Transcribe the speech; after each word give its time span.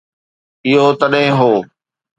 اهو 0.67 0.87
تڏهن 0.99 1.27
هو. 1.39 1.51